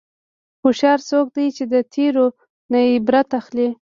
هوښیار 0.61 0.99
څوک 1.09 1.27
دی 1.35 1.47
چې 1.55 1.63
د 1.73 1.75
تېرو 1.93 2.25
نه 2.71 2.79
عبرت 2.95 3.29
اخلي. 3.39 3.69